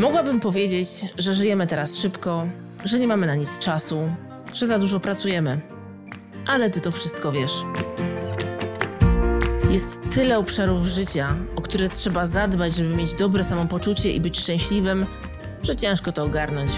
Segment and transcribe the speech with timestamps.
[0.00, 2.48] Mogłabym powiedzieć, że żyjemy teraz szybko,
[2.84, 4.12] że nie mamy na nic czasu,
[4.54, 5.60] że za dużo pracujemy.
[6.46, 7.52] Ale ty to wszystko wiesz.
[9.70, 15.06] Jest tyle obszarów życia, o które trzeba zadbać, żeby mieć dobre samopoczucie i być szczęśliwym,
[15.62, 16.72] że ciężko to ogarnąć.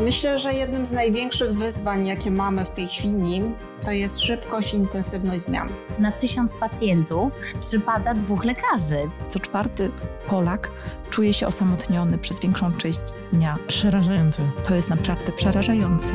[0.00, 3.42] Myślę, że jednym z największych wyzwań, jakie mamy w tej chwili,
[3.84, 5.68] to jest szybkość i intensywność zmian.
[5.98, 9.10] Na tysiąc pacjentów przypada dwóch lekarzy.
[9.28, 9.90] Co czwarty
[10.26, 10.70] Polak
[11.10, 13.00] czuje się osamotniony przez większą część
[13.32, 13.56] dnia.
[13.66, 14.42] Przerażające.
[14.64, 16.14] To jest naprawdę przerażające.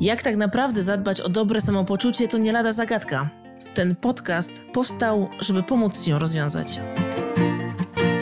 [0.00, 3.28] Jak tak naprawdę zadbać o dobre samopoczucie, to nie lada zagadka.
[3.74, 6.80] Ten podcast powstał, żeby pomóc Ci ją rozwiązać.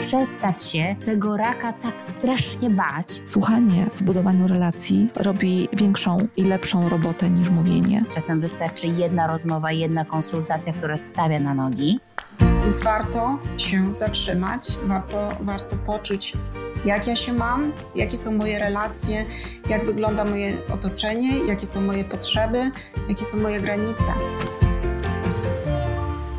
[0.07, 3.21] Przestać się tego raka tak strasznie bać.
[3.25, 8.03] Słuchanie w budowaniu relacji robi większą i lepszą robotę niż mówienie.
[8.13, 11.99] Czasem wystarczy jedna rozmowa, jedna konsultacja, która stawia na nogi.
[12.63, 16.33] Więc warto się zatrzymać, warto, warto poczuć,
[16.85, 19.25] jak ja się mam, jakie są moje relacje,
[19.69, 22.71] jak wygląda moje otoczenie, jakie są moje potrzeby,
[23.09, 24.13] jakie są moje granice.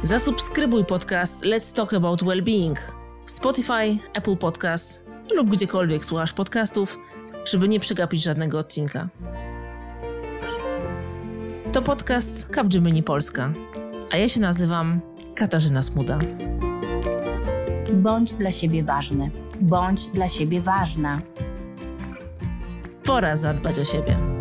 [0.03, 2.99] Zasubskrybuj podcast Let's Talk About Wellbeing
[3.29, 5.03] w Spotify, Apple Podcast
[5.37, 6.99] lub gdziekolwiek słuchasz podcastów,
[7.45, 9.09] żeby nie przegapić żadnego odcinka.
[11.73, 13.53] To podcast Capgemini Polska,
[14.11, 15.01] a ja się nazywam
[15.35, 16.19] Katarzyna Smuda.
[17.93, 19.31] Bądź dla siebie ważny.
[19.61, 21.21] Bądź dla siebie ważna.
[23.05, 24.38] Pora zadbać o siebie.